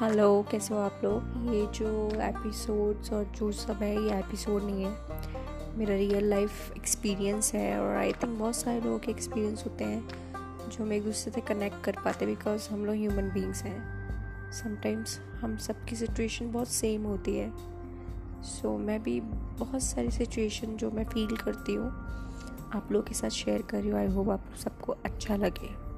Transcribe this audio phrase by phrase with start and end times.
[0.00, 1.22] Hello कैसे हो आप लोग?
[1.54, 1.88] ये जो
[2.22, 7.96] एपिसोड्स और जो सब है ये एपिसोड नहीं है। मेरा रियल लाइफ एक्सपीरियंस है और
[7.96, 11.84] आई थिंक बहुत सारे लोगों के एक्सपीरियंस होते हैं जो हम एक दूसरे से कनेक्ट
[11.84, 17.36] कर पाते बिकॉज़ हम लोग ह्यूमन बींग्स हैं। समटाइम्स हम सबकी सिचुएशन बहुत सेम होती
[17.36, 17.52] है।
[18.42, 21.90] सो so, मैं भी बहुत सारी सिचुएशन जो मैं फील करती हूँ
[22.74, 25.89] आप लोगों के साथ शेयर कर रही हूँ। आई होप आप सबको अच्छा लगे।